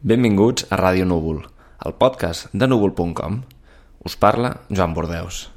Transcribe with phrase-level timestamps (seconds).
[0.00, 1.42] Benvinguts a Ràdio Núvol,
[1.84, 3.34] el podcast de núvol.com.
[4.08, 5.50] Us parla Joan Bordeus.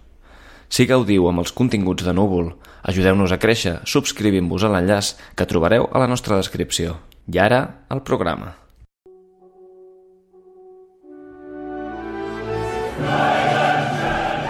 [0.67, 2.50] Si gaudiu amb els continguts de Núvol,
[2.83, 6.98] ajudeu-nos a créixer subscrivint-vos a l'enllaç que trobareu a la nostra descripció.
[7.32, 8.52] I ara, el programa.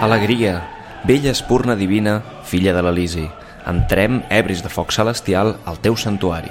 [0.02, 0.56] Alegria,
[1.06, 3.28] vella espurna divina, filla de l'Elisi,
[3.62, 6.50] entrem, ebris de foc celestial, al teu santuari.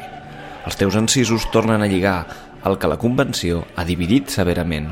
[0.63, 2.21] Els teus encisos tornen a lligar
[2.65, 4.89] el que la Convenció ha dividit severament.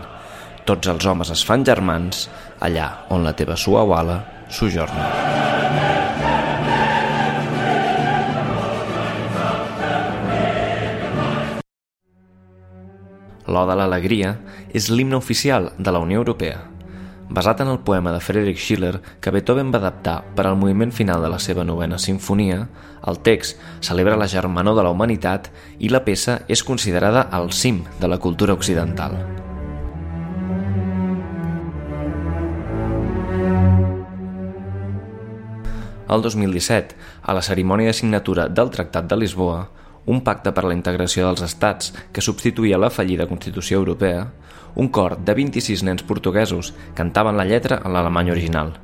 [0.67, 2.27] Tots els homes es fan germans
[2.59, 5.07] allà on la teva suau ala sojorna.
[13.51, 14.35] L'Oda a l'Alegria
[14.71, 16.61] és l'himne oficial de la Unió Europea.
[17.31, 21.21] Basat en el poema de Friedrich Schiller que Beethoven va adaptar per al moviment final
[21.23, 22.65] de la seva novena sinfonia,
[23.07, 25.47] el text celebra la germanor de la humanitat
[25.79, 29.15] i la peça és considerada el cim de la cultura occidental.
[36.11, 39.69] El 2017, a la cerimònia de signatura del Tractat de Lisboa,
[40.05, 44.27] un pacte per la integració dels estats que substituïa la fallida Constitució Europea,
[44.75, 48.77] un cor de 26 nens portuguesos cantaven la lletra en l'alemany original.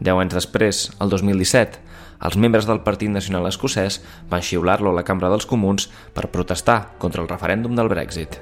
[0.00, 1.80] Deu anys després, el 2017,
[2.20, 6.96] els membres del Partit Nacional Escocès van xiular-lo a la Cambra dels Comuns per protestar
[7.00, 8.40] contra el referèndum del Brexit.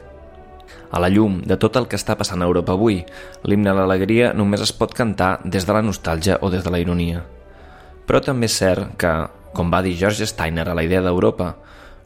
[0.91, 3.03] A la llum de tot el que està passant a Europa avui,
[3.45, 6.81] l'himne a l'alegria només es pot cantar des de la nostàlgia o des de la
[6.83, 7.23] ironia.
[8.09, 9.13] Però també és cert que,
[9.55, 11.55] com va dir George Steiner a la idea d'Europa,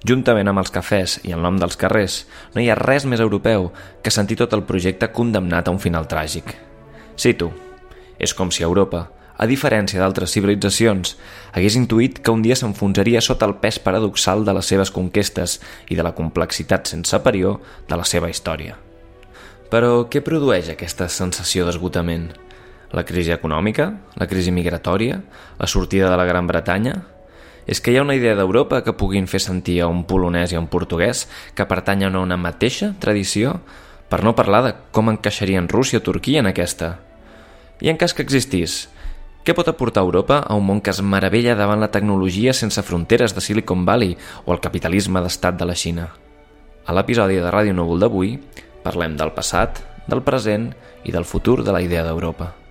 [0.08, 2.22] juntament amb els cafès i el nom dels carrers,
[2.54, 3.70] no hi ha res més europeu
[4.02, 6.54] que sentir tot el projecte condemnat a un final tràgic.
[7.16, 7.52] Cito,
[8.18, 9.08] és com si Europa,
[9.42, 11.16] a diferència d'altres civilitzacions,
[11.56, 15.58] hagués intuït que un dia s'enfonsaria sota el pes paradoxal de les seves conquestes
[15.90, 17.56] i de la complexitat sense parió
[17.88, 18.76] de la seva història.
[19.72, 22.28] Però què produeix aquesta sensació d'esgotament?
[22.92, 23.88] La crisi econòmica?
[24.20, 25.22] La crisi migratòria?
[25.58, 26.98] La sortida de la Gran Bretanya?
[27.66, 30.58] És que hi ha una idea d'Europa que puguin fer sentir a un polonès i
[30.58, 33.60] a un portuguès que pertanyen a una mateixa tradició,
[34.12, 36.98] per no parlar de com encaixarien Rússia o Turquia en aquesta.
[37.80, 38.90] I en cas que existís,
[39.42, 43.34] què pot aportar Europa a un món que es meravella davant la tecnologia sense fronteres
[43.34, 44.14] de Silicon Valley
[44.44, 46.10] o el capitalisme d'estat de la Xina?
[46.86, 48.36] A l'episodi de Ràdio Núvol d'avui
[48.86, 50.70] parlem del passat, del present
[51.02, 52.61] i del futur de la idea d'Europa.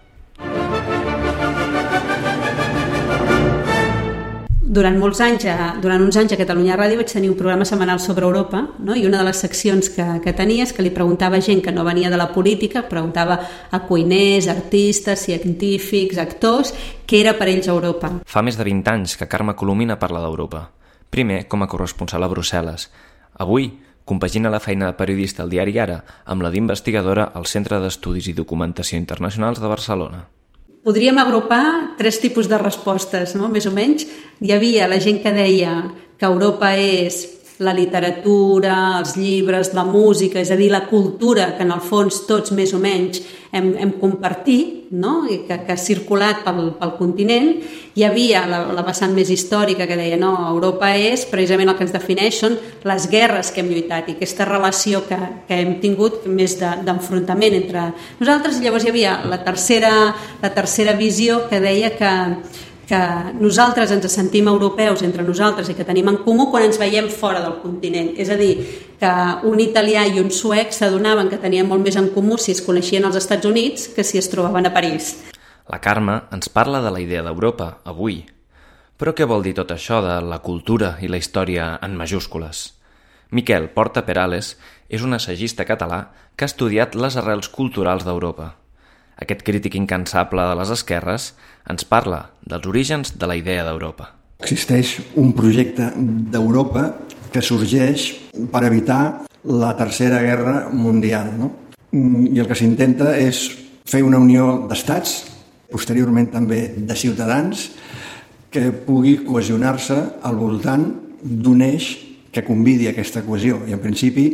[4.71, 7.99] Durant molts anys, a, durant uns anys a Catalunya Ràdio vaig tenir un programa setmanal
[7.99, 8.95] sobre Europa no?
[8.95, 11.83] i una de les seccions que, que tenia és que li preguntava gent que no
[11.83, 13.37] venia de la política, preguntava
[13.67, 16.71] a cuiners, artistes, científics, actors,
[17.03, 18.13] què era per ells Europa.
[18.23, 20.69] Fa més de 20 anys que Carme Colomina parla d'Europa.
[21.11, 22.87] Primer com a corresponsal a Brussel·les.
[23.43, 23.73] Avui
[24.07, 28.39] compagina la feina de periodista al diari Ara amb la d'investigadora al Centre d'Estudis i
[28.39, 30.29] Documentació Internacionals de Barcelona
[30.83, 33.49] podríem agrupar tres tipus de respostes, no?
[33.49, 34.07] més o menys.
[34.41, 35.75] Hi havia la gent que deia
[36.17, 37.23] que Europa és
[37.61, 42.23] la literatura, els llibres, la música, és a dir, la cultura que en el fons
[42.25, 43.21] tots més o menys
[43.53, 45.25] hem, hem compartit no?
[45.31, 47.51] I que, que ha circulat pel, pel continent.
[47.95, 51.87] Hi havia la, la vessant més històrica que deia no, Europa és precisament el que
[51.87, 52.57] ens defineix són
[52.87, 57.63] les guerres que hem lluitat i aquesta relació que, que hem tingut més d'enfrontament de,
[57.63, 57.87] entre
[58.19, 58.59] nosaltres.
[58.59, 59.93] I llavors hi havia la tercera,
[60.43, 62.11] la tercera visió que deia que
[62.87, 62.99] que
[63.39, 67.41] nosaltres ens sentim europeus entre nosaltres i que tenim en comú quan ens veiem fora
[67.43, 68.13] del continent.
[68.19, 68.53] És a dir,
[68.99, 69.11] que
[69.47, 73.05] un italià i un suec s'adonaven que tenien molt més en comú si es coneixien
[73.07, 75.15] als Estats Units que si es trobaven a París.
[75.71, 78.21] La Carme ens parla de la idea d'Europa, avui.
[78.99, 82.73] Però què vol dir tot això de la cultura i la història en majúscules?
[83.31, 84.57] Miquel Porta Perales
[84.89, 88.57] és un assagista català que ha estudiat les arrels culturals d'Europa
[89.21, 91.31] aquest crític incansable de les esquerres
[91.69, 94.11] ens parla dels orígens de la idea d'Europa.
[94.41, 96.87] Existeix un projecte d'Europa
[97.31, 98.07] que sorgeix
[98.51, 101.31] per evitar la Tercera Guerra Mundial.
[101.37, 101.51] No?
[101.93, 103.43] I el que s'intenta és
[103.85, 105.15] fer una unió d'estats,
[105.71, 107.69] posteriorment també de ciutadans,
[108.51, 109.97] que pugui cohesionar-se
[110.27, 110.89] al voltant
[111.21, 111.93] d'un eix
[112.31, 113.61] que convidi aquesta cohesió.
[113.67, 114.25] I en principi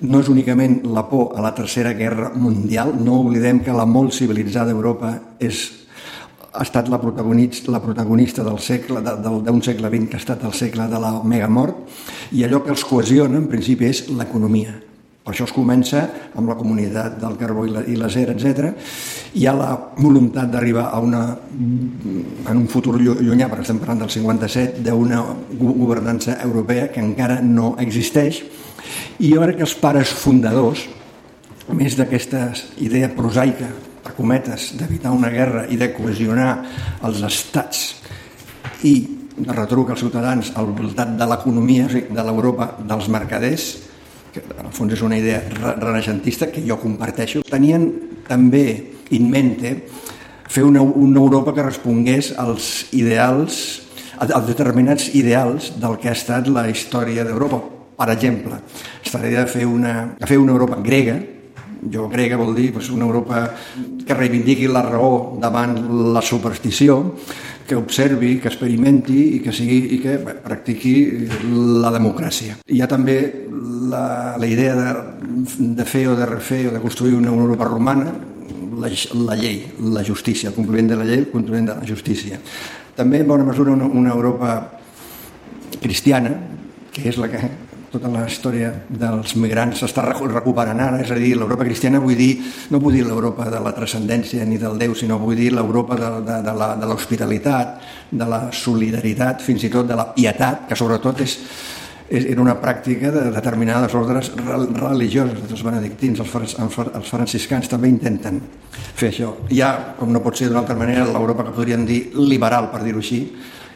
[0.00, 4.14] no és únicament la por a la Tercera Guerra Mundial, no oblidem que la molt
[4.16, 5.60] civilitzada Europa és,
[6.52, 10.54] ha estat la protagonista, la protagonista del segle, d'un segle XX que ha estat el
[10.56, 11.84] segle de la megamort,
[12.32, 14.78] i allò que els cohesiona, en principi, és l'economia.
[15.20, 16.00] Per això es comença
[16.32, 18.70] amb la comunitat del carbó i l'acer, etc.
[19.36, 19.68] Hi ha la
[19.98, 21.20] voluntat d'arribar a una,
[21.60, 25.20] en un futur llunyà, perquè estem parlant del 57, d'una
[25.60, 28.40] governança europea que encara no existeix
[29.20, 30.86] I jo crec que els pares fundadors,
[31.76, 32.46] més d'aquesta
[32.80, 33.66] idea prosaica,
[34.00, 36.54] per cometes, d'evitar una guerra i de cohesionar
[37.04, 37.82] els estats
[38.88, 38.94] i
[39.36, 43.66] de retruc als ciutadans al voltant de l'economia, de l'Europa dels mercaders,
[44.32, 45.42] que en el fons és una idea
[45.74, 47.90] renaixentista que jo comparteixo, tenien
[48.28, 48.64] també
[49.12, 49.74] in mente
[50.48, 53.82] fer una, una Europa que respongués als ideals,
[54.16, 57.60] als determinats ideals del que ha estat la història d'Europa.
[58.00, 58.56] Per exemple,
[59.10, 61.18] estaria de fer una, de fer una Europa grega,
[61.90, 63.42] jo grega vol dir doncs, una Europa
[64.06, 65.74] que reivindiqui la raó davant
[66.14, 67.00] la superstició,
[67.66, 70.94] que observi, que experimenti i que, sigui, i que bé, practiqui
[71.82, 72.58] la democràcia.
[72.66, 73.16] Hi ha també
[73.90, 74.90] la, la idea de,
[75.78, 78.12] de fer o de refer o de construir una Europa romana,
[78.80, 78.90] la,
[79.26, 79.64] la llei,
[79.94, 82.38] la justícia, el compliment de la llei, el compliment de la justícia.
[82.98, 84.54] També en bona mesura una, una Europa
[85.80, 86.34] cristiana,
[86.90, 87.38] que és la que
[87.90, 92.36] tota la història dels migrants s'està recuperant ara, és a dir, l'Europa cristiana vull dir,
[92.70, 96.10] no vull dir l'Europa de la transcendència ni del Déu, sinó vull dir l'Europa de,
[96.26, 101.34] de, de l'hospitalitat, de la solidaritat, fins i tot de la pietat, que sobretot és,
[102.06, 106.54] és, era una pràctica de determinades ordres religioses dels benedictins, els,
[106.94, 108.38] els franciscans també intenten
[108.94, 109.34] fer això.
[109.50, 112.84] Hi ha, com no pot ser d'una altra manera, l'Europa que podríem dir liberal, per
[112.86, 113.24] dir-ho així,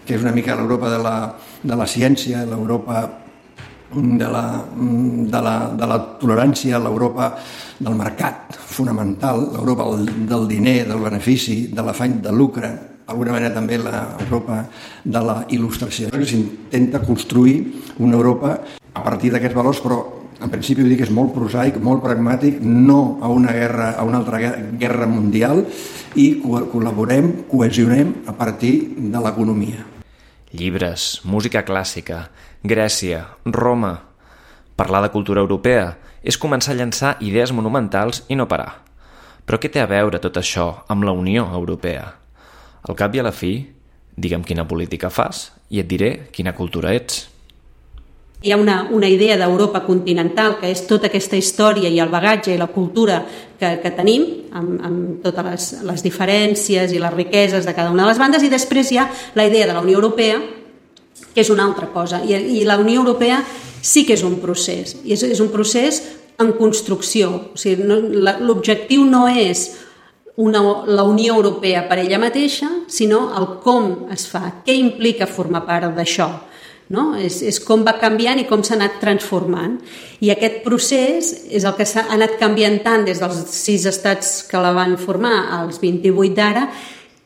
[0.07, 1.19] que és una mica l'Europa de, la,
[1.65, 3.24] de la ciència, l'Europa
[3.93, 7.35] de la, de la, de la tolerància, l'Europa
[7.79, 12.73] del mercat fonamental, l'Europa del, diner, del benefici, de l'afany de lucre,
[13.05, 14.65] d'alguna manera també l'Europa
[15.05, 16.11] de la il·lustració.
[16.11, 17.61] S'intenta construir
[17.99, 18.59] una Europa
[18.95, 20.03] a partir d'aquests valors, però
[20.45, 24.21] en principi ho dic és molt prosaic, molt pragmàtic, no a una guerra, a una
[24.21, 24.41] altra
[24.81, 25.65] guerra mundial
[26.21, 29.87] i col·laborem, cohesionem a partir de l'economia.
[30.55, 32.29] Llibres, música clàssica,
[32.65, 34.01] Grècia, Roma...
[34.75, 38.81] Parlar de cultura europea és començar a llançar idees monumentals i no parar.
[39.47, 42.09] Però què té a veure tot això amb la Unió Europea?
[42.89, 43.53] Al cap i a la fi,
[44.17, 47.29] digue'm quina política fas i et diré quina cultura ets.
[48.43, 52.57] Hi ha una, una idea d'Europa continental, que és tota aquesta història i el bagatge
[52.57, 53.21] i la cultura
[53.61, 58.09] que, que tenim, amb, amb totes les, les diferències i les riqueses de cada una
[58.09, 59.09] de les bandes, i després hi ha
[59.39, 60.43] la idea de la Unió Europea,
[61.35, 62.23] que és una altra cosa.
[62.25, 63.43] I, i la Unió Europea
[63.83, 66.01] sí que és un procés, i és, és un procés
[66.41, 67.33] en construcció.
[67.55, 67.99] O sigui, no,
[68.45, 69.69] L'objectiu no és
[70.41, 75.67] una, la Unió Europea per ella mateixa, sinó el com es fa, què implica formar
[75.69, 76.31] part d'això
[76.93, 77.15] no?
[77.17, 79.79] És, és com va canviant i com s'ha anat transformant.
[80.25, 84.61] I aquest procés és el que s'ha anat canviant tant des dels sis estats que
[84.61, 86.69] la van formar als 28 d'ara,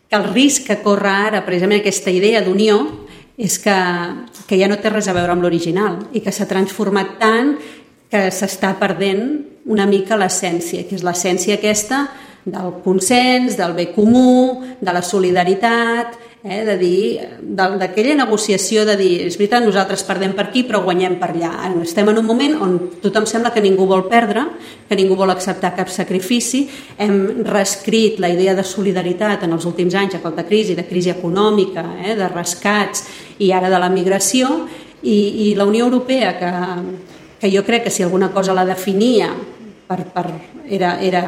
[0.09, 2.79] que el risc que corre ara, precisament aquesta idea d'unió,
[3.39, 3.79] és que,
[4.51, 7.55] que ja no té res a veure amb l'original i que s'ha transformat tant
[8.11, 9.29] que s'està perdent
[9.69, 12.09] una mica l'essència, que és l'essència aquesta
[12.49, 19.27] del consens, del bé comú, de la solidaritat, eh, de dir, d'aquella negociació de dir,
[19.27, 21.53] és veritat, nosaltres perdem per aquí però guanyem per allà.
[21.83, 24.47] Estem en un moment on tothom sembla que ningú vol perdre,
[24.89, 26.65] que ningú vol acceptar cap sacrifici,
[26.97, 30.87] hem reescrit la idea de solidaritat en els últims anys a cop de crisi, de
[30.87, 33.05] crisi econòmica, eh, de rescats
[33.39, 34.51] i ara de la migració
[35.03, 36.53] i, i la Unió Europea que,
[37.41, 39.31] que jo crec que si alguna cosa la definia
[39.89, 40.27] per, per,
[40.69, 41.23] era, era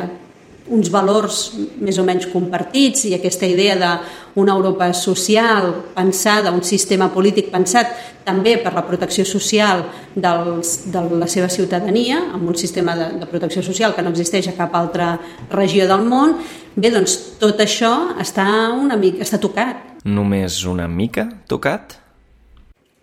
[0.70, 1.40] uns valors
[1.82, 7.90] més o menys compartits i aquesta idea d'una Europa social pensada, un sistema polític pensat
[8.24, 9.82] també per la protecció social
[10.14, 14.50] dels, de la seva ciutadania, amb un sistema de, de protecció social que no existeix
[14.50, 15.16] a cap altra
[15.50, 16.36] regió del món,
[16.76, 18.46] bé, doncs tot això està
[18.76, 19.98] una mica està tocat.
[20.04, 21.98] Només una mica tocat?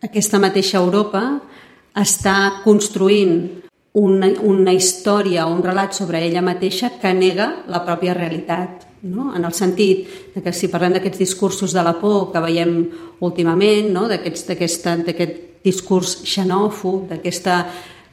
[0.01, 1.24] Aquesta mateixa Europa
[1.97, 3.66] està construint
[3.98, 8.86] una, una història o un relat sobre ella mateixa que nega la pròpia realitat.
[9.08, 9.32] No?
[9.38, 12.80] En el sentit de que si parlem d'aquests discursos de la por que veiem
[13.25, 14.08] últimament, no?
[14.10, 14.54] d'aquest
[15.63, 17.62] discurs xenòfob, d'aquesta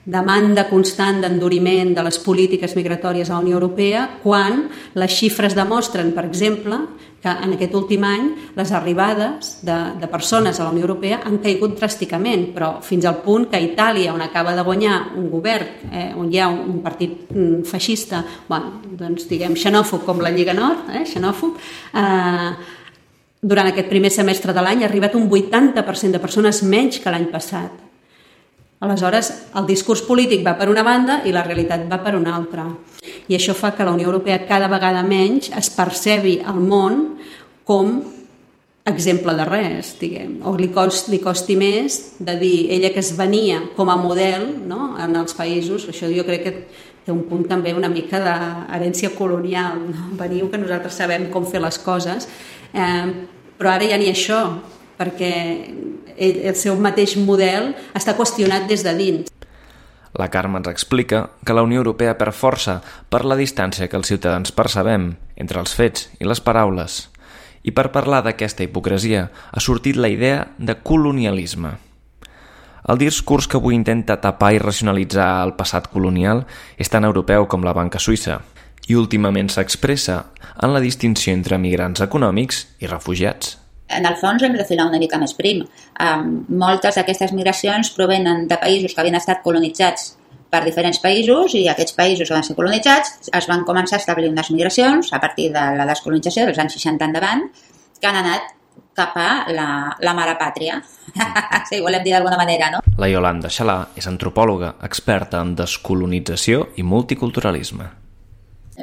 [0.05, 6.13] demanda constant d'enduriment de les polítiques migratòries a la Unió Europea quan les xifres demostren,
[6.13, 6.77] per exemple,
[7.25, 11.39] que en aquest últim any les arribades de, de persones a la Unió Europea han
[11.41, 16.11] caigut dràsticament, però fins al punt que Itàlia, on acaba de guanyar un govern, eh,
[16.21, 20.93] on hi ha un partit mm, feixista, bueno, doncs diguem xenòfob com la Lliga Nord,
[20.93, 21.57] eh, xenòfob,
[21.97, 22.51] eh,
[23.41, 27.31] durant aquest primer semestre de l'any ha arribat un 80% de persones menys que l'any
[27.33, 27.84] passat.
[28.85, 32.67] Aleshores, el discurs polític va per una banda i la realitat va per una altra.
[33.29, 37.01] I això fa que la Unió Europea cada vegada menys es percebi al món
[37.65, 37.97] com
[38.85, 43.15] exemple de res, diguem, o li costi, li costi més de dir ella que es
[43.17, 44.93] venia com a model no?
[45.01, 46.53] en els països, això jo crec que
[47.05, 50.11] té un punt també una mica d'herència colonial, no?
[50.21, 52.29] veniu que nosaltres sabem com fer les coses,
[52.77, 53.09] eh,
[53.57, 54.43] però ara ja ni això,
[54.99, 55.33] perquè
[56.17, 59.33] el, el seu mateix model està qüestionat des de dins.
[60.15, 62.79] La Carme ens explica que la Unió Europea per força
[63.11, 67.09] per la distància que els ciutadans percebem entre els fets i les paraules
[67.65, 71.73] i per parlar d'aquesta hipocresia ha sortit la idea de colonialisme.
[72.85, 76.45] El discurs que avui intenta tapar i racionalitzar el passat colonial
[76.77, 78.43] és tan europeu com la banca suïssa
[78.87, 80.27] i últimament s'expressa
[80.61, 83.57] en la distinció entre migrants econòmics i refugiats.
[83.89, 85.63] En el fons hem de filar una mica més prim.
[86.01, 90.15] Um, moltes d'aquestes migracions provenen de països que havien estat colonitzats
[90.55, 94.51] per diferents països i aquests països van ser colonitzats es van començar a establir unes
[94.55, 97.49] migracions a partir de la descolonització dels anys 60 endavant
[98.01, 98.53] que han anat
[98.95, 99.67] cap a la,
[99.99, 100.79] la mare pàtria,
[101.69, 102.83] si volem dir d'alguna manera, no?
[103.01, 107.89] La Yolanda Xalà és antropòloga, experta en descolonització i multiculturalisme.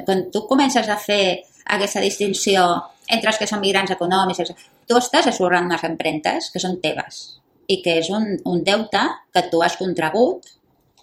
[0.04, 1.24] Quan tu comences a fer
[1.72, 2.66] aquesta distinció
[3.08, 4.52] entre els que són migrants econòmics,
[4.88, 7.22] tu estàs esborrant unes empremtes que són teves
[7.70, 10.48] i que és un, un deute que tu has contragut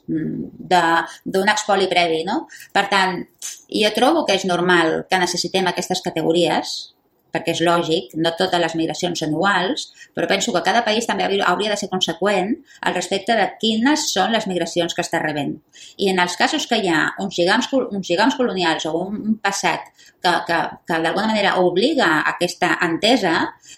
[0.09, 2.47] d'un expoli previ, no?
[2.73, 3.19] Per tant,
[3.69, 6.95] jo trobo que és normal que necessitem aquestes categories,
[7.33, 11.25] perquè és lògic, no totes les migracions són iguals, però penso que cada país també
[11.25, 15.55] hauria de ser conseqüent al respecte de quines són les migracions que està rebent.
[15.97, 19.91] I en els casos que hi ha uns lligams, uns lligams colonials o un, passat
[20.21, 20.57] que, que,
[20.87, 23.35] que d'alguna manera obliga a aquesta entesa,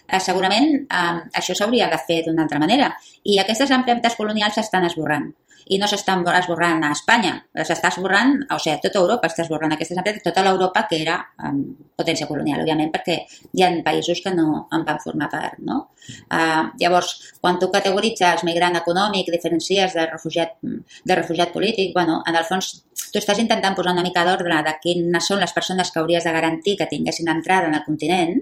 [0.08, 2.92] eh, segurament eh, això s'hauria de fer d'una altra manera.
[3.22, 5.30] I aquestes empremtes colonials s'estan esborrant
[5.70, 9.98] i no s'està esborrant a Espanya, s'està esborrant, o sigui, tota Europa està esborrant aquestes
[9.98, 11.62] empreses, tota l'Europa que era um,
[11.98, 13.18] potència colonial, òbviament, perquè
[13.52, 15.78] hi ha països que no en van formar part, no?
[16.26, 22.38] Uh, llavors, quan tu categoritzes migrant econòmic, diferencies de refugiat, de refugiat polític, bueno, en
[22.38, 22.74] el fons
[23.12, 26.32] tu estàs intentant posar una mica d'ordre de quines són les persones que hauries de
[26.32, 28.38] garantir que tinguessin entrada en el continent,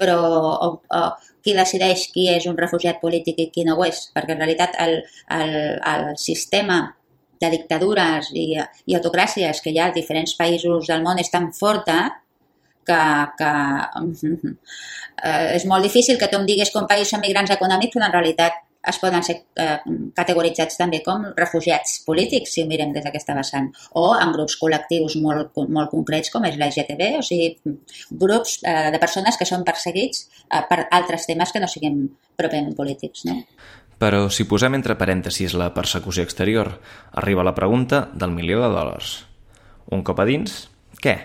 [0.00, 1.00] però o, o,
[1.44, 4.76] qui decideix qui és un refugiat polític i qui no ho és, perquè en realitat
[4.84, 4.96] el,
[5.36, 5.54] el,
[5.92, 6.80] el sistema
[7.40, 8.48] de dictadures i,
[8.86, 12.00] i autocràcies que hi ha a diferents països del món és tan forta
[12.86, 13.00] que,
[13.38, 13.52] que
[15.24, 18.08] eh, és molt difícil que tu em diguis que un país són migrants econòmics, però
[18.08, 19.78] en realitat es poden ser eh,
[20.16, 23.68] categoritzats també com refugiats polítics, si ho mirem des d'aquesta vessant,
[24.00, 27.74] o en grups col·lectius molt, molt concrets com és la GTB, o sigui,
[28.22, 32.06] grups eh, de persones que són perseguits eh, per altres temes que no siguin
[32.40, 33.26] pròpiament polítics.
[33.28, 33.36] No?
[34.00, 36.72] Però si posem entre parèntesis la persecució exterior,
[37.20, 39.18] arriba la pregunta del milió de dòlars.
[39.92, 40.62] Un cop a dins,
[41.04, 41.18] què?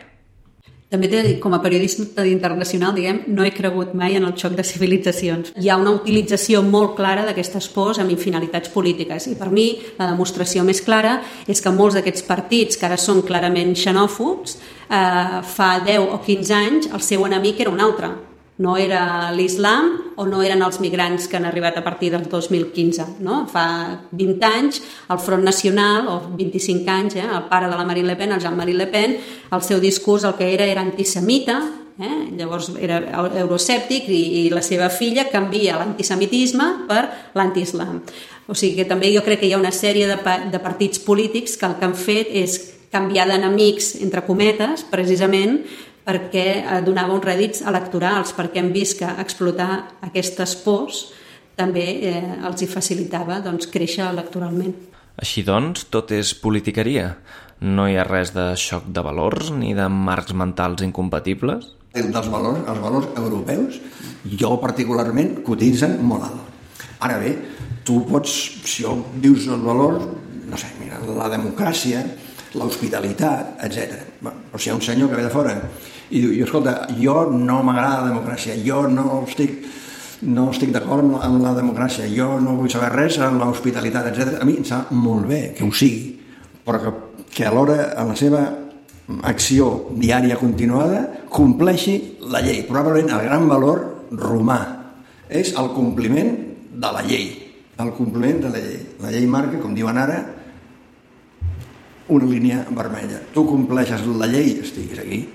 [0.96, 4.64] També té, com a periodista internacional, diguem, no he cregut mai en el xoc de
[4.64, 5.50] civilitzacions.
[5.60, 9.66] Hi ha una utilització molt clara d'aquestes pors amb finalitats polítiques i per mi
[9.98, 11.18] la demostració més clara
[11.52, 16.56] és que molts d'aquests partits que ara són clarament xenòfobs eh, fa 10 o 15
[16.62, 18.14] anys el seu enemic era un altre
[18.58, 23.20] no era l'islam o no eren els migrants que han arribat a partir del 2015.
[23.20, 23.44] No?
[23.52, 23.66] Fa
[24.12, 24.82] 20 anys,
[25.12, 28.40] el Front Nacional, o 25 anys, eh, el pare de la Marine Le Pen, el
[28.40, 29.18] Jean-Marie Le Pen,
[29.52, 31.60] el seu discurs el que era era antisemita,
[32.00, 32.32] eh?
[32.38, 33.02] llavors era
[33.42, 37.04] eurosèptic i, i la seva filla canvia l'antisemitisme per
[37.36, 38.00] l'antiislam.
[38.48, 40.18] O sigui que també jo crec que hi ha una sèrie de,
[40.52, 42.56] de partits polítics que el que han fet és
[42.94, 45.60] canviar d'enemics, entre cometes, precisament
[46.06, 49.72] perquè eh, donava uns rèdits electorals, perquè hem vist que explotar
[50.06, 51.06] aquestes pors
[51.56, 54.76] també eh, els hi facilitava doncs, créixer electoralment.
[55.22, 57.14] Així doncs, tot és politiqueria.
[57.64, 61.72] No hi ha res de xoc de valors ni de marcs mentals incompatibles?
[61.96, 63.80] Dels valors, els valors europeus,
[64.28, 66.82] jo particularment, cotitzen molt alt.
[67.08, 67.32] Ara bé,
[67.88, 68.34] tu pots,
[68.68, 70.04] si jo dius els valors,
[70.50, 72.04] no sé, mira, la democràcia,
[72.56, 74.02] l'hospitalitat, etc.
[74.20, 75.56] Bueno, o sigui, un senyor que ve de fora
[76.10, 79.64] i diu, escolta, jo no m'agrada la democràcia, jo no estic
[80.26, 84.40] no estic d'acord amb, amb la democràcia, jo no vull saber res amb l'hospitalitat, etc.
[84.42, 86.16] A mi em sap molt bé que ho sigui,
[86.66, 86.94] però que,
[87.36, 88.44] que alhora en la seva
[89.28, 91.98] acció diària continuada compleixi
[92.32, 92.64] la llei.
[92.66, 93.84] Probablement el gran valor
[94.16, 94.60] romà
[95.30, 96.32] és el compliment
[96.74, 97.30] de la llei.
[97.82, 98.82] El compliment de la llei.
[99.04, 100.22] La llei marca, com diuen ara,
[102.08, 103.20] una línia vermella.
[103.34, 105.26] Tu compleixes la llei, estiguis aquí,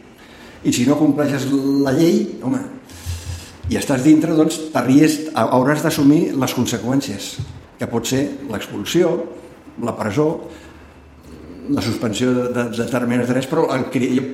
[0.65, 1.49] i si no compleixes
[1.85, 2.61] la llei, home,
[3.71, 7.31] i estàs dintre, doncs hauràs d'assumir les conseqüències,
[7.79, 9.15] que pot ser l'expulsió,
[9.81, 10.33] la presó,
[11.71, 13.87] la suspensió de, de, de determinats drets, però el,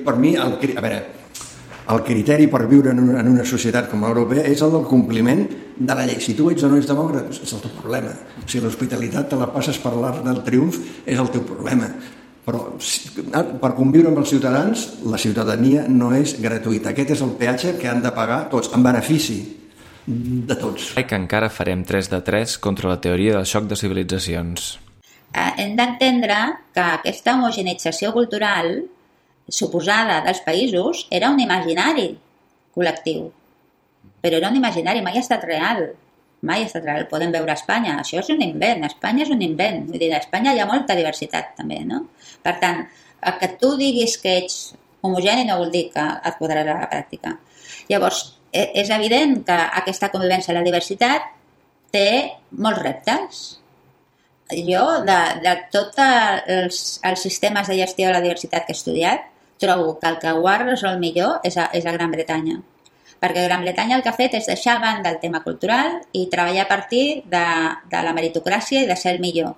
[0.03, 1.01] per mi, el, a veure,
[1.87, 5.45] El criteri per viure en una, en una societat com l'europea és el del compliment
[5.77, 6.17] de la llei.
[6.19, 8.11] Si tu ets o no ets demòcrata, és el teu problema.
[8.43, 11.87] Si l'hospitalitat te la passes per l'art del triomf, és el teu problema.
[12.47, 12.63] Però
[13.35, 16.93] ah, per conviure amb els ciutadans, la ciutadania no és gratuïta.
[16.93, 19.41] Aquest és el peatge que han de pagar tots, en benefici
[20.07, 20.93] de tots.
[20.95, 24.77] I que encara farem 3 de 3 contra la teoria del xoc de civilitzacions.
[25.35, 26.37] Eh, hem d'entendre
[26.71, 28.77] que aquesta homogenització cultural
[29.51, 32.13] suposada dels països era un imaginari
[32.75, 33.27] col·lectiu.
[34.23, 35.89] Però era un imaginari, mai ha estat real.
[36.45, 37.07] Mai ha estat real.
[37.09, 37.97] Podem veure a Espanya.
[38.01, 38.85] Això és un invent.
[38.85, 39.85] Espanya és un invent.
[39.89, 42.03] Vull dir, a Espanya hi ha molta diversitat, també, no?
[42.45, 42.83] Per tant,
[43.41, 44.57] que tu diguis que ets
[45.01, 47.37] homogeni no vol dir que et podràs a la pràctica.
[47.89, 51.31] Llavors, e, és evident que aquesta convivència a la diversitat
[51.93, 52.09] té
[52.51, 53.41] molts reptes.
[54.47, 59.27] Jo, de, de tots els, els sistemes de gestió de la diversitat que he estudiat,
[59.59, 62.61] trobo que el que ho ha resolt millor és a, és a Gran Bretanya.
[63.21, 66.27] Perquè Gran Bretanya el que ha fet és deixar a banda el tema cultural i
[66.29, 67.45] treballar a partir de,
[67.89, 69.55] de la meritocràcia i de ser el millor.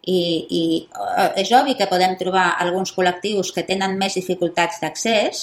[0.00, 5.42] I, i eh, és obvi que podem trobar alguns col·lectius que tenen més dificultats d'accés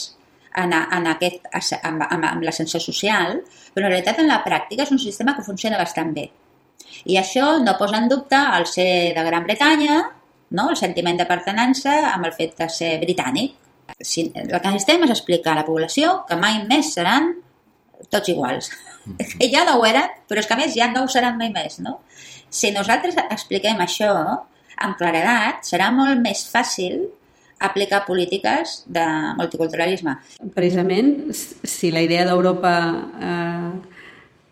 [0.57, 1.45] en, en aquest,
[1.81, 3.39] amb, amb, amb l'ascensor social,
[3.73, 6.29] però en realitat en la pràctica és un sistema que funciona bastant bé.
[7.09, 10.01] I això no posa en dubte el ser de Gran Bretanya,
[10.49, 10.69] no?
[10.69, 13.55] el sentiment de pertenença amb el fet de ser britànic
[14.01, 17.33] si, el que necessitem és explicar a la població que mai més seran
[18.09, 18.71] tots iguals.
[19.07, 19.15] Mm.
[19.39, 21.51] que ja no ho eren, però és que a més ja no ho seran mai
[21.53, 22.01] més, no?
[22.49, 24.11] Si nosaltres expliquem això
[24.77, 27.07] amb claredat, serà molt més fàcil
[27.59, 29.05] aplicar polítiques de
[29.37, 30.13] multiculturalisme.
[30.53, 32.73] Precisament, si la idea d'Europa
[33.17, 33.71] eh,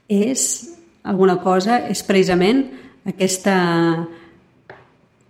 [0.10, 0.48] és
[1.06, 2.64] alguna cosa, és precisament
[3.06, 3.58] aquesta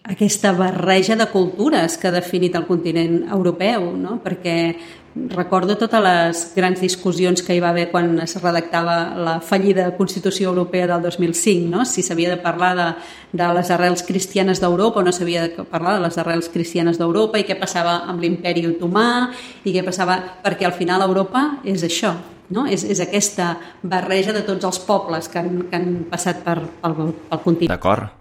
[0.06, 4.20] aquesta barreja de cultures que ha definit el continent europeu, no?
[4.22, 4.76] perquè
[5.16, 10.50] recordo totes les grans discussions que hi va haver quan es redactava la fallida Constitució
[10.50, 11.86] Europea del 2005, no?
[11.86, 12.88] si s'havia de parlar de,
[13.32, 17.40] de les arrels cristianes d'Europa o no s'havia de parlar de les arrels cristianes d'Europa
[17.40, 19.32] i què passava amb l'imperi otomà
[19.64, 20.20] i què passava...
[20.44, 22.12] perquè al final Europa és això,
[22.52, 22.68] no?
[22.68, 27.16] és, és aquesta barreja de tots els pobles que han, que han passat per, pel,
[27.32, 27.72] pel continent.
[27.72, 28.12] D'acord.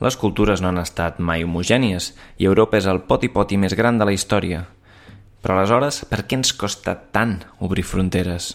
[0.00, 4.08] Les cultures no han estat mai homogènies i Europa és el poti-poti més gran de
[4.08, 4.64] la història.
[5.40, 8.52] Però aleshores, per què ens costa tant obrir fronteres?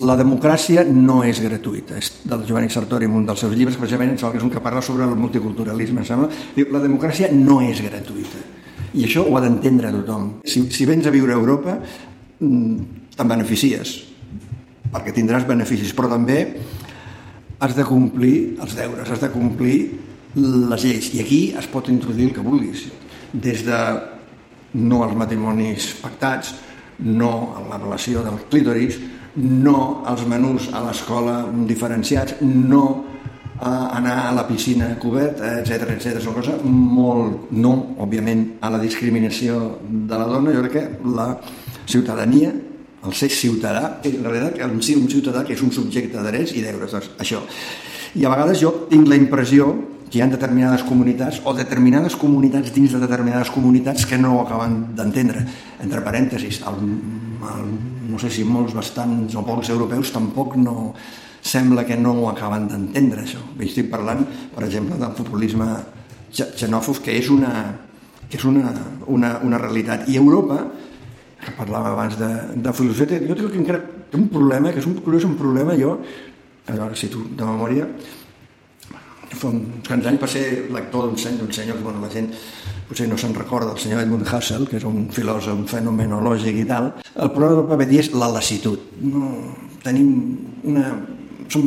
[0.00, 1.98] La democràcia no és gratuïta.
[2.00, 5.04] És del Giovanni Sartori, en un dels seus llibres, precisament, és un que parla sobre
[5.04, 6.30] el multiculturalisme, sembla.
[6.56, 8.40] Diu, la democràcia no és gratuïta.
[8.96, 10.30] I això ho ha d'entendre tothom.
[10.44, 11.76] Si, si vens a viure a Europa,
[12.40, 13.96] mm, te'n beneficies,
[14.90, 16.40] perquè tindràs beneficis, però també
[17.60, 19.76] has de complir els deures, has de complir
[20.34, 21.12] les lleis.
[21.14, 22.88] I aquí es pot introduir el que vulguis,
[23.32, 23.80] des de
[24.74, 26.54] no als matrimonis pactats,
[27.00, 28.98] no a la relació dels clítoris,
[29.36, 32.84] no als menús a l'escola diferenciats, no
[33.60, 36.20] a anar a la piscina coberta, etc etc.
[36.24, 37.50] Són coses molt...
[37.52, 40.54] No, òbviament, a la discriminació de la dona.
[40.56, 41.28] Jo crec que la
[41.84, 42.54] ciutadania,
[43.04, 46.96] el ser ciutadà, en realitat un ciutadà que és un subjecte de drets i deures,
[46.96, 47.42] doncs això.
[48.16, 49.68] I a vegades jo tinc la impressió
[50.10, 54.40] que hi ha determinades comunitats o determinades comunitats dins de determinades comunitats que no ho
[54.42, 55.44] acaben d'entendre.
[55.80, 56.80] Entre parèntesis, el,
[57.46, 57.68] el,
[58.10, 60.92] no sé si molts bastants o pocs europeus tampoc no
[61.40, 63.40] sembla que no ho acaben d'entendre, això.
[63.62, 65.70] Estic parlant, per exemple, del populisme
[66.34, 67.54] xenòfob, que és una,
[68.28, 68.74] que és una,
[69.06, 70.08] una, una realitat.
[70.10, 70.64] I Europa,
[71.40, 74.90] que parlava abans de, de filosofia, jo crec que encara té un problema, que és
[74.90, 75.96] un, és un problema, jo,
[76.66, 77.86] a veure si tu de memòria,
[79.38, 82.30] quants anys va ser lector d'un senyor, un senyor que bueno, la gent
[82.90, 86.90] potser no se'n recorda, el senyor Edmund Husserl, que és un filòsof fenomenològic i tal,
[87.14, 88.90] el problema del PPD és la lassitud.
[89.06, 89.30] No,
[89.84, 90.12] tenim
[90.66, 90.90] una...
[91.50, 91.66] Som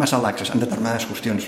[0.00, 1.44] massa laxes en determinades qüestions.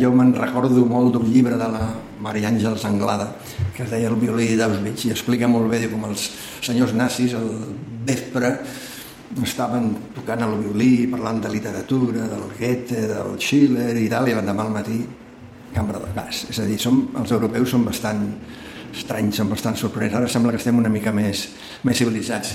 [0.00, 1.84] Jo me'n recordo molt d'un llibre de la
[2.18, 3.28] Maria Àngels Anglada,
[3.76, 6.24] que es deia El violí d'Auschwitz, i explica molt bé com els
[6.66, 7.46] senyors nazis al
[8.08, 8.56] vespre
[9.44, 14.64] estaven tocant el violí, parlant de literatura, del Goethe, del Schiller i tal, i demà
[14.64, 15.02] al matí
[15.74, 16.46] cambra de gas.
[16.50, 18.24] És a dir, som, els europeus són bastant
[18.94, 20.16] estranys, són bastant sorprenents.
[20.16, 21.48] Ara sembla que estem una mica més,
[21.84, 22.54] més civilitzats.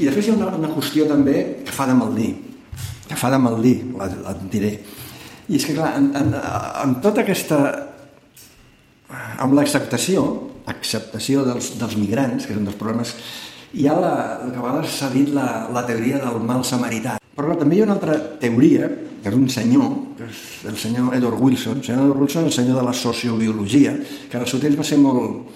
[0.00, 2.32] I després hi ha una, una qüestió també que fa de mal dir,
[3.08, 4.78] que fa de mal dir, la, la diré.
[5.48, 6.32] I és que, clar, en, en,
[6.84, 7.60] en tota aquesta...
[9.44, 10.24] amb l'acceptació,
[10.72, 13.12] acceptació dels, dels migrants, que és un dels problemes
[13.74, 14.14] hi ha la,
[14.46, 17.18] que a vegades s'ha dit la, la teoria del mal samarità.
[17.34, 18.88] Però també hi ha una altra teoria,
[19.22, 22.54] que és un senyor, que és el senyor Edward Wilson, el senyor Edward Wilson, el
[22.54, 23.96] senyor de la sociobiologia,
[24.30, 25.50] que al seu temps va ser molt,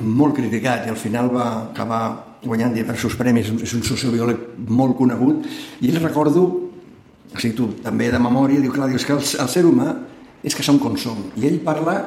[0.00, 2.02] molt criticat i al final va acabar
[2.40, 5.44] guanyant diversos premis, és un sociobiòleg molt conegut,
[5.84, 6.46] i ell recordo,
[7.30, 9.92] o sigui, tu també de memòria, diu, clar, diu, que el, el ser humà
[10.40, 11.20] és que som com som.
[11.36, 11.98] I ell parla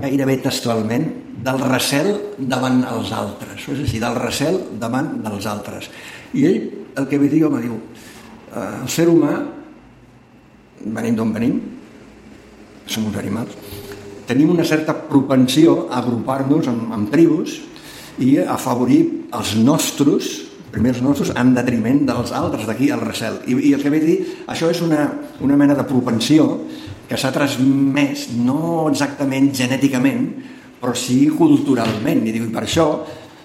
[0.00, 1.06] gairebé textualment
[1.46, 5.88] del recel davant els altres, és a dir, del recel davant dels altres.
[6.36, 6.60] I ell
[6.96, 7.76] el que dir, home, diu,
[8.52, 9.36] eh, el ser humà,
[10.84, 11.60] venim d'on venim,
[12.86, 13.56] som uns animals,
[14.26, 17.60] tenim una certa propensió a agrupar-nos en, en tribus
[18.18, 20.32] i a afavorir els nostres,
[20.72, 23.40] primers nostres, en detriment dels altres, d'aquí el recel.
[23.46, 24.16] I, I el que ve dir,
[24.50, 25.08] això és una,
[25.40, 26.48] una mena de propensió
[27.06, 30.28] que s'ha transmès no exactament genèticament,
[30.80, 32.24] però sí culturalment.
[32.26, 32.86] I diu, per això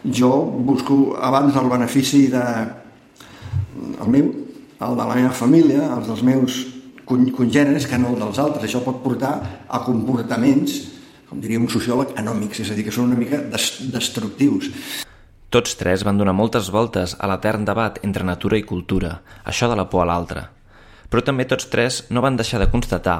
[0.04, 0.32] jo
[0.66, 2.44] busco abans el benefici de
[4.02, 4.32] el meu,
[4.82, 6.62] el de la meva família, els dels meus
[7.06, 8.66] congèneres que no el dels altres.
[8.66, 9.34] Això pot portar
[9.68, 10.80] a comportaments,
[11.30, 14.72] com diria un sociòleg, anòmics, és a dir, que són una mica destructius.
[15.52, 19.76] Tots tres van donar moltes voltes a l'etern debat entre natura i cultura, això de
[19.76, 20.48] la por a l'altre.
[21.12, 23.18] Però també tots tres no van deixar de constatar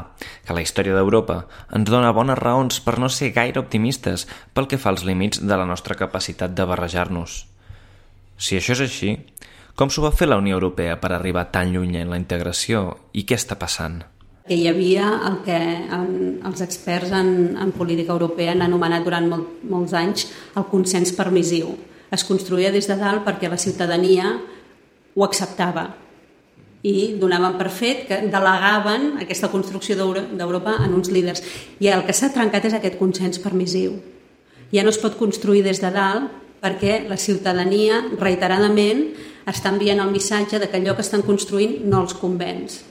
[0.48, 1.42] que la història d'Europa
[1.76, 4.26] ens dona bones raons per no ser gaire optimistes
[4.56, 7.44] pel que fa als límits de la nostra capacitat de barrejar-nos.
[8.40, 9.12] Si això és així,
[9.76, 13.28] com s'ho va fer la Unió Europea per arribar tan lluny en la integració i
[13.28, 14.02] què està passant?
[14.52, 15.58] que hi havia el que
[15.96, 17.30] els experts en,
[17.62, 20.26] en política europea han anomenat durant molt, molts anys
[20.60, 21.70] el consens permissiu.
[22.12, 24.34] Es construïa des de dalt perquè la ciutadania
[25.16, 25.86] ho acceptava
[26.84, 31.44] i donaven per fet que delegaven aquesta construcció d'Europa en uns líders.
[31.80, 34.00] I el que s'ha trencat és aquest consens permissiu.
[34.72, 39.08] Ja no es pot construir des de dalt perquè la ciutadania reiteradament
[39.50, 42.82] està enviant el missatge de que allò que estan construint no els convenç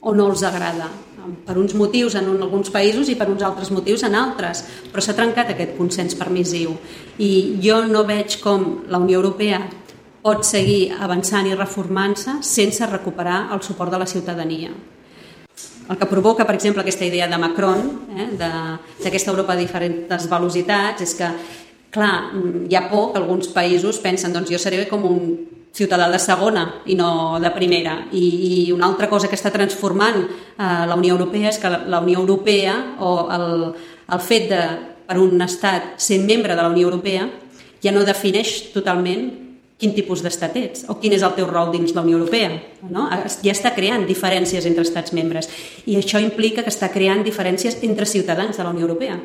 [0.00, 0.88] o no els agrada
[1.44, 5.16] per uns motius en alguns països i per uns altres motius en altres, però s'ha
[5.16, 6.76] trencat aquest consens permissiu
[7.18, 9.60] i jo no veig com la Unió Europea
[10.22, 14.70] pot seguir avançant i reformant-se sense recuperar el suport de la ciutadania.
[15.88, 21.02] El que provoca, per exemple, aquesta idea de Macron, eh, d'aquesta Europa de diferents velocitats,
[21.02, 21.28] és que,
[21.90, 22.30] clar,
[22.68, 25.22] hi ha por que alguns països pensen doncs jo seré com un
[25.72, 27.96] ciutadà de segona i no de primera.
[28.12, 28.26] I,
[28.68, 32.02] i una altra cosa que està transformant eh, la Unió Europea és que la, la
[32.04, 33.74] Unió Europea o el,
[34.12, 34.62] el fet de,
[35.08, 37.28] per un estat, ser membre de la Unió Europea
[37.80, 39.47] ja no defineix totalment
[39.78, 42.50] quin tipus d'estat ets o quin és el teu rol dins la Unió Europea.
[42.90, 43.06] No?
[43.44, 45.48] Ja està creant diferències entre estats membres
[45.86, 49.20] i això implica que està creant diferències entre ciutadans de la Unió Europea.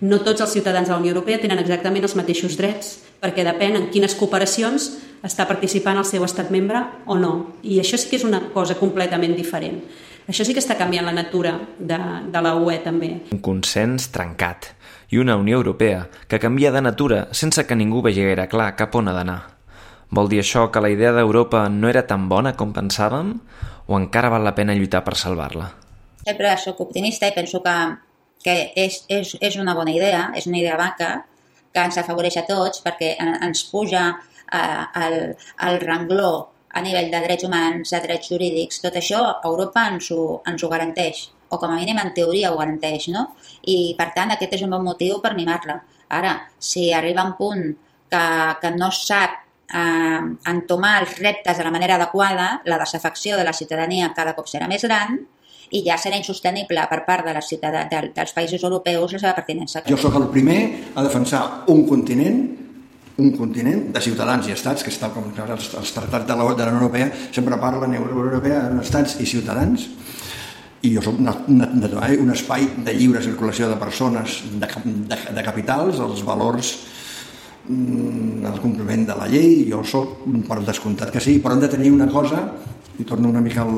[0.00, 3.76] No tots els ciutadans de la Unió Europea tenen exactament els mateixos drets perquè depèn
[3.76, 4.88] en quines cooperacions
[5.26, 7.58] està participant el seu estat membre o no.
[7.62, 9.82] I això sí que és una cosa completament diferent.
[10.28, 12.00] Això sí que està canviant la natura de,
[12.32, 13.12] de la UE també.
[13.32, 14.72] Un consens trencat
[15.10, 18.94] i una Unió Europea que canvia de natura sense que ningú vegi gaire clar cap
[18.94, 19.57] on ha d'anar.
[20.10, 23.34] Vol dir això que la idea d'Europa no era tan bona com pensàvem
[23.86, 25.68] o encara val la pena lluitar per salvar-la?
[26.24, 27.74] Sempre sóc optimista i penso que,
[28.44, 31.10] que és, és, és una bona idea, és una idea banca,
[31.72, 35.18] que ens afavoreix a tots perquè ens puja eh, el,
[35.68, 36.30] el rengló
[36.72, 40.70] a nivell de drets humans, de drets jurídics, tot això Europa ens ho, ens ho
[40.72, 43.26] garanteix, o com a mínim en teoria ho garanteix, no?
[43.64, 45.80] I per tant aquest és un bon motiu per animar-la.
[46.16, 47.64] Ara, si arriba un punt
[48.08, 48.24] que,
[48.62, 53.52] que no sap eh, entomar els reptes de la manera adequada, la desafecció de la
[53.52, 55.18] ciutadania cada cop serà més gran
[55.70, 59.34] i ja serà insostenible per part de la ciutadà, de, dels països europeus la seva
[59.36, 59.84] pertinença.
[59.88, 60.60] Jo sóc el primer
[60.94, 62.46] a defensar un continent
[63.18, 66.62] un continent de ciutadans i estats, que està com els, els tractats de la, de
[66.62, 69.88] la Unió Europea sempre parlen Unió Europea en estats i ciutadans
[70.86, 74.68] i jo soc una, un espai de lliure circulació de persones, de,
[75.10, 76.70] de, de capitals, els valors
[77.68, 81.92] el compliment de la llei, jo sóc per descomptat que sí, però hem de tenir
[81.92, 82.46] una cosa,
[82.98, 83.76] i torno una mica al,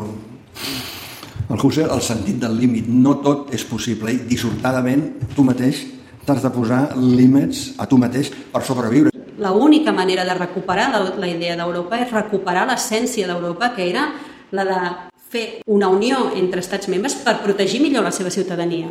[1.50, 2.88] el Husserl, el sentit del límit.
[2.88, 5.82] No tot és possible i dissortadament tu mateix
[6.26, 9.10] t'has de posar límits a tu mateix per sobreviure.
[9.40, 14.10] La única manera de recuperar la, la idea d'Europa és recuperar l'essència d'Europa, que era
[14.52, 14.80] la de
[15.30, 18.90] fer una unió entre estats membres per protegir millor la seva ciutadania.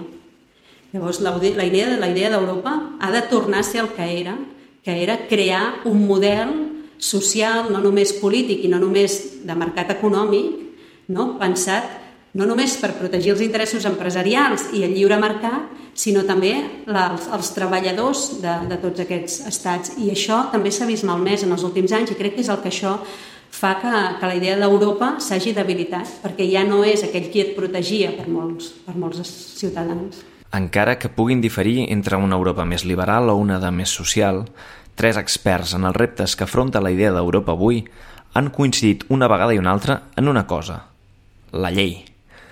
[0.91, 4.35] Llavors, la, la idea, la idea d'Europa ha de tornar a ser el que era,
[4.89, 6.49] que era crear un model
[6.97, 10.56] social, no només polític i no només de mercat econòmic,
[11.13, 11.36] no?
[11.38, 11.86] pensat
[12.34, 16.56] no només per protegir els interessos empresarials i el lliure mercat, sinó també
[16.89, 19.93] la, els, els treballadors de, de tots aquests estats.
[20.02, 22.62] I això també s'ha vist malmès en els últims anys i crec que és el
[22.63, 22.97] que això
[23.49, 27.56] fa que, que la idea d'Europa s'hagi debilitat, perquè ja no és aquell qui et
[27.58, 29.21] protegia per molts, per molts
[29.58, 30.21] ciutadans.
[30.54, 34.47] Encara que puguin diferir entre una Europa més liberal o una de més social,
[34.99, 37.85] tres experts en els reptes que afronta la idea d'Europa avui,
[38.35, 40.81] han coincidit una vegada i una altra en una cosa,
[41.55, 42.03] la llei.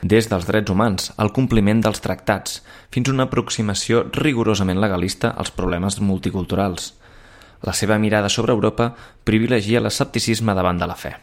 [0.01, 2.61] Des dels drets humans al compliment dels tractats,
[2.93, 6.93] fins a una aproximació rigorosament legalista als problemes multiculturals.
[7.67, 8.93] La seva mirada sobre Europa
[9.27, 11.15] privilegia l'escepticisme davant de la fe.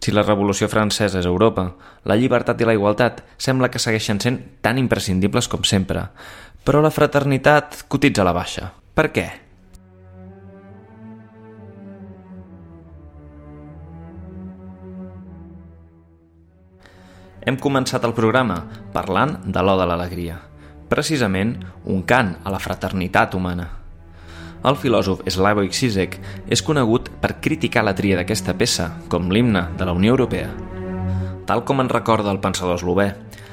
[0.00, 1.72] Si la Revolució Francesa és Europa,
[2.08, 6.08] la llibertat i la igualtat sembla que segueixen sent tan imprescindibles com sempre,
[6.64, 8.70] però la fraternitat cotitza a la baixa.
[8.94, 9.45] Per què?
[17.46, 18.56] Hem començat el programa
[18.90, 20.40] parlant de l'O de l'Alegria,
[20.90, 21.52] precisament
[21.86, 23.68] un cant a la fraternitat humana.
[24.66, 26.16] El filòsof Slavoj Zizek
[26.50, 30.48] és conegut per criticar la tria d'aquesta peça com l'himne de la Unió Europea.
[31.46, 33.12] Tal com en recorda el pensador eslové,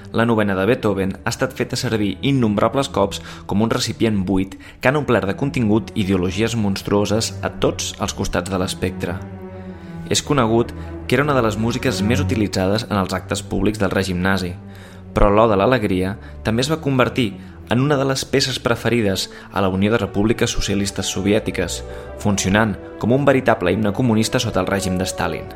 [0.10, 4.90] la novena de Beethoven ha estat feta servir innombrables cops com un recipient buit que
[4.90, 9.20] han omplert de contingut ideologies monstruoses a tots els costats de l'espectre.
[10.10, 10.74] És conegut
[11.08, 14.54] que era una de les músiques més utilitzades en els actes públics del règim nazi,
[15.14, 17.34] però l'O de l'Alegria també es va convertir
[17.70, 21.82] en una de les peces preferides a la Unió de Repúbliques Socialistes Soviètiques,
[22.20, 25.48] funcionant com un veritable himne comunista sota el règim de Stalin.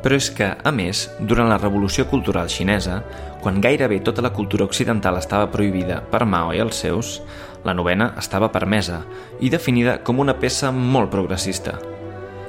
[0.00, 3.02] Però és que, a més, durant la Revolució Cultural Xinesa,
[3.44, 7.20] quan gairebé tota la cultura occidental estava prohibida per Mao i els seus,
[7.64, 9.02] la novena estava permesa
[9.40, 11.76] i definida com una peça molt progressista–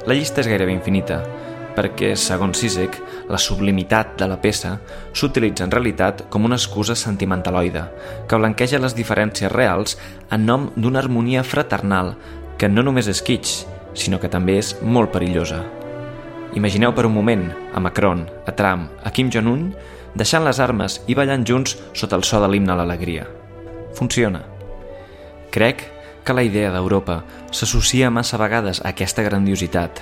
[0.08, 1.22] la llista és gairebé infinita,
[1.76, 2.98] perquè, segons Sisek,
[3.32, 4.76] la sublimitat de la peça
[5.14, 7.86] s'utilitza en realitat com una excusa sentimentaloide,
[8.28, 9.98] que blanqueja les diferències reals
[10.32, 12.16] en nom d'una harmonia fraternal
[12.58, 15.62] que no només és kitsch, sinó que també és molt perillosa.
[16.58, 19.72] Imagineu per un moment a Macron, a Trump, a Kim Jong-un,
[20.16, 23.28] deixant les armes i ballant junts sota el so de l'himne a l'alegria.
[23.96, 24.44] Funciona.
[25.52, 25.86] Crec
[26.24, 30.02] que la idea d'Europa s'associa massa vegades a aquesta grandiositat,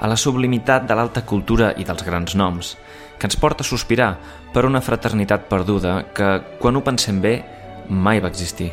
[0.00, 2.76] a la sublimitat de l'alta cultura i dels grans noms,
[3.18, 4.12] que ens porta a sospirar
[4.54, 7.34] per una fraternitat perduda que, quan ho pensem bé,
[7.88, 8.70] mai va existir.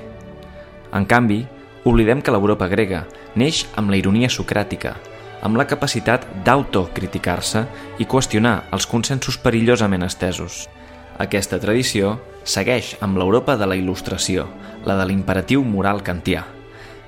[0.93, 1.43] En canvi,
[1.83, 3.03] oblidem que l'Europa grega
[3.35, 4.95] neix amb la ironia socràtica,
[5.43, 7.65] amb la capacitat d'autocriticar-se
[7.99, 10.65] i qüestionar els consensos perillosament estesos.
[11.19, 14.47] Aquesta tradició segueix amb l'Europa de la il·lustració,
[14.85, 16.45] la de l'imperatiu moral kantià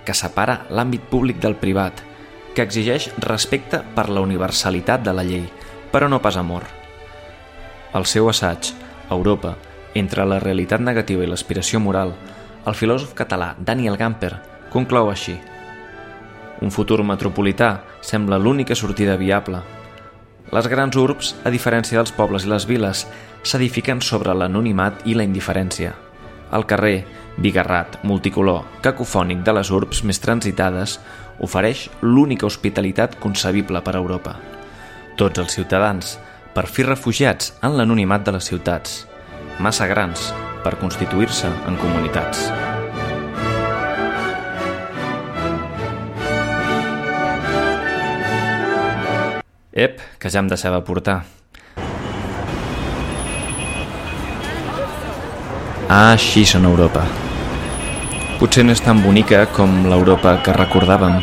[0.07, 1.99] que separa l'àmbit públic del privat,
[2.55, 5.43] que exigeix respecte per la universalitat de la llei,
[5.91, 6.63] però no pas amor.
[7.93, 8.71] El seu assaig,
[9.11, 9.57] Europa,
[9.99, 12.15] entre la realitat negativa i l'aspiració moral,
[12.67, 14.33] el filòsof català Daniel Gamper
[14.71, 15.37] conclou així.
[16.63, 19.61] Un futur metropolità sembla l'única sortida viable.
[20.55, 23.05] Les grans urbs, a diferència dels pobles i les viles,
[23.43, 25.93] s'edifiquen sobre l'anonimat i la indiferència.
[26.53, 27.05] El carrer,
[27.37, 30.97] bigarrat, multicolor, cacofònic de les urbs més transitades,
[31.43, 34.37] ofereix l'única hospitalitat concebible per a Europa.
[35.19, 36.15] Tots els ciutadans,
[36.55, 39.03] per fi refugiats en l'anonimat de les ciutats,
[39.59, 40.31] massa grans
[40.63, 42.47] per constituir-se en comunitats.
[49.77, 51.21] Ep, que ja em deixava portar.
[55.87, 57.05] Ah, així són Europa.
[58.41, 61.21] Potser no és tan bonica com l'Europa que recordàvem,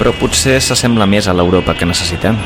[0.00, 2.40] però potser s'assembla més a l'Europa que necessitem.